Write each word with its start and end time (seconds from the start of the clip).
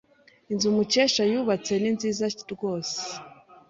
Inzu 0.51 0.67
Mukesha 0.75 1.23
yubatse 1.31 1.71
ni 1.81 1.89
nziza 1.95 2.25
rwose. 2.53 2.97